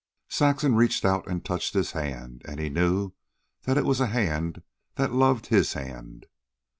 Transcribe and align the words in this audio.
Saxon 0.29 0.73
reached 0.73 1.05
out 1.05 1.27
and 1.27 1.45
touched 1.45 1.75
his 1.75 1.91
hand, 1.91 2.41
and 2.45 2.59
he 2.59 2.69
knew 2.69 3.11
that 3.65 3.77
it 3.77 3.85
was 3.85 3.99
a 3.99 4.07
hand 4.07 4.63
that 4.95 5.13
loved 5.13 5.45
his 5.53 5.73
hand. 5.73 6.25